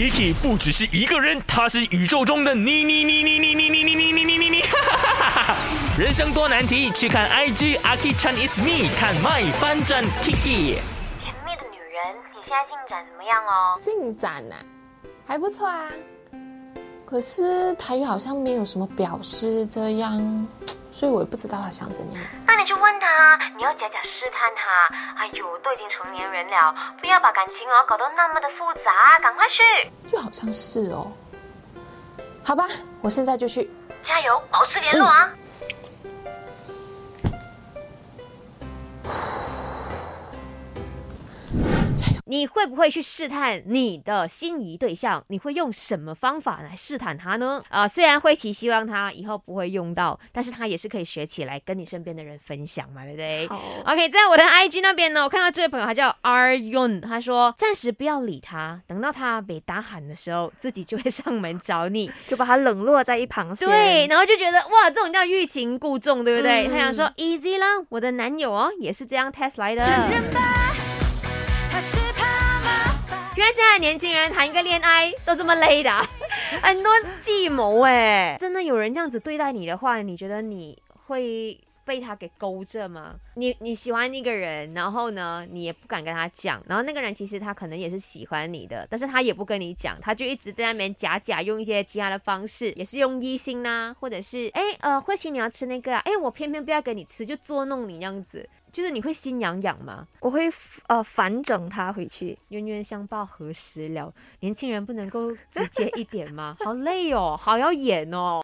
[0.00, 4.62] Kiki 不只是一个人，他是宇宙中的你你你你你你你你你你你你，
[5.98, 10.76] 人生多难题，去看 IG Aki Chan is me，看 My 翻转 Kiki。
[11.20, 13.78] 甜蜜的女人，你现在进展怎么样哦？
[13.84, 14.54] 进展呐、
[15.26, 15.90] 还不错啊。
[17.04, 20.48] 可是台语好像没有什么表示这样，
[20.90, 22.22] 所以我也不知道他想怎样。
[22.60, 24.94] 那你就问他，你要假假试探他。
[25.16, 29.62] 哎呦，都已经成年人了，不要把感情哦搞得那么的复杂，赶快去，
[30.12, 31.10] 就好像是哦。
[32.44, 32.68] 好吧，
[33.00, 33.70] 我现在就去。
[34.04, 35.30] 加油，保持联络啊！
[42.30, 45.24] 你会不会去试探你的心仪对象？
[45.26, 47.60] 你会用什么方法来试探他呢？
[47.68, 53.48] 啊、虽然慧琪希望他以后不会用到，但是他也是可以学起来，跟你身边的人分享嘛，对不对？
[53.48, 62.08] 好 OK，在我的 IG 那边呢，我看到这位朋友，他叫 R Yun，他说暂时不要理他，等到他被打喊的时候，自己就会上门找你。
[62.28, 63.66] 就把他冷落在一旁先。
[63.66, 66.68] 对，，然后就觉得哇，这种叫欲擒故纵，对不对？
[66.68, 70.89] 嗯他想说 easy 啦，我的男友哦也是这样 test 来的。
[73.80, 75.90] 年轻人谈一个恋爱都这么累的、
[76.62, 76.92] 很多
[77.22, 78.36] 计谋哎。
[78.38, 83.16] 真的有人这样子对待你的话，你觉得你会被他给勾着吗？
[83.34, 100.06] 你你喜欢一个人，然后呢，你也不敢跟他讲，然后那个人其实他可能也是喜欢你的，但是他也不跟你讲，他就一直在那边假假用一些其他的方式，也是用一心呐、或者是哎呃慧琪你要吃那个啊，哎我偏偏不要给你吃，就捉弄你这样子，就是你会心痒痒吗？
[100.20, 100.50] 我会
[100.86, 102.38] 呃反整他回去。
[102.48, 104.12] 冤冤相报何时了？
[104.40, 106.56] 年轻人不能够直接一点吗？
[106.60, 108.38] 好累哦，好要演哦。